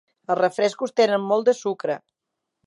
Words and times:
Els 0.35 0.39
refrescos 0.39 0.95
tenen 1.01 1.27
molt 1.33 1.51
de 1.51 1.55
sucre. 1.59 1.99